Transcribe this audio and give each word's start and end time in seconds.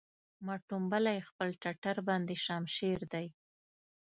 ما 0.45 0.55
ټومبلی 0.67 1.17
خپل 1.27 1.49
ټټر 1.63 1.95
باندې 2.07 2.35
شمشېر 2.45 2.99
دی 3.13 3.27